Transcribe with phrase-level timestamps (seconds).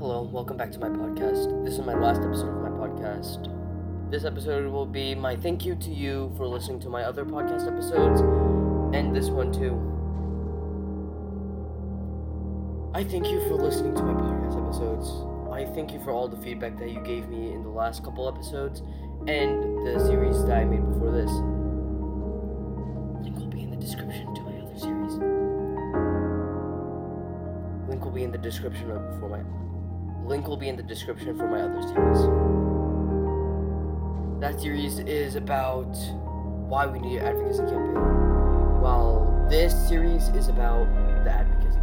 [0.00, 0.26] y'all.
[0.26, 1.62] Welcome back to my podcast.
[1.62, 3.50] This is my last episode of my podcast.
[4.10, 7.66] This episode will be my thank you to you for listening to my other podcast
[7.66, 8.22] episodes
[8.96, 9.76] and this one too.
[12.94, 15.10] I thank you for listening to my podcast episodes.
[15.52, 18.26] I thank you for all the feedback that you gave me in the last couple
[18.26, 18.80] episodes
[19.28, 21.30] and the series that I made before this.
[23.22, 25.12] Link will be in the description to my other series.
[27.86, 29.42] Link will be in the description of, for my
[30.24, 32.28] link will be in the description for my other series.
[34.40, 35.94] That series is about
[36.68, 40.86] why we need an advocacy campaign, while this series is about
[41.24, 41.79] the advocacy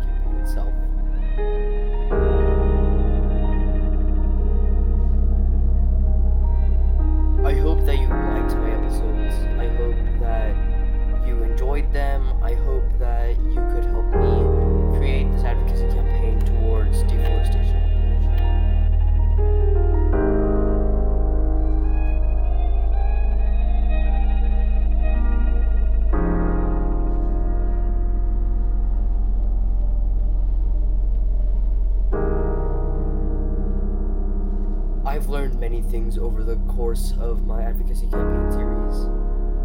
[35.07, 39.07] I've learned many things over the course of my advocacy campaign series.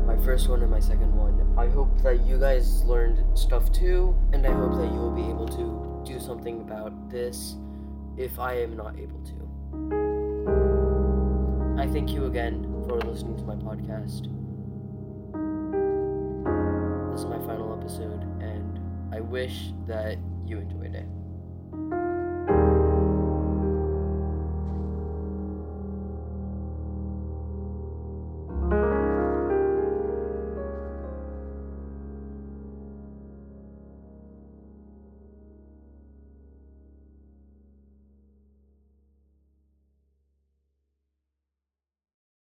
[0.06, 1.52] My first one and my second one.
[1.58, 5.22] I hope that you guys learned stuff too, and I hope that you will be
[5.22, 7.56] able to do something about this
[8.16, 9.34] if I am not able to.
[11.82, 14.28] I thank you again for listening to my podcast.
[17.10, 18.78] This is my final episode, and
[19.12, 21.08] I wish that you enjoyed it.